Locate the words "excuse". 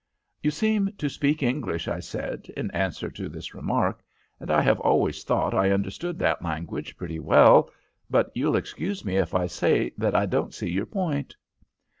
8.55-9.05